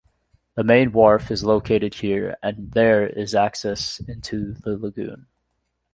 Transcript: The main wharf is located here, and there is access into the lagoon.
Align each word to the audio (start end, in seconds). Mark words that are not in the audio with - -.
The 0.55 0.63
main 0.63 0.93
wharf 0.93 1.29
is 1.29 1.43
located 1.43 1.93
here, 1.93 2.35
and 2.41 2.71
there 2.71 3.05
is 3.05 3.35
access 3.35 3.99
into 3.99 4.51
the 4.53 4.75
lagoon. 4.75 5.27